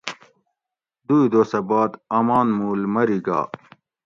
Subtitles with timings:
[1.07, 3.39] دوئی دوسہ باد آمان مول میری گا